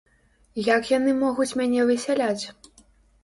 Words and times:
Як 0.67 0.87
яны 0.91 1.11
могуць 1.23 1.47
мяне 1.59 1.85
высяляць? 1.91 2.45